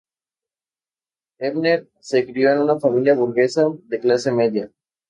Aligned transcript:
Ebner 1.37 1.87
se 1.99 2.25
crio 2.25 2.49
en 2.51 2.57
una 2.57 2.79
familia 2.79 3.13
burguesa 3.13 3.67
de 3.83 3.99
clase 3.99 4.31
media. 4.31 4.71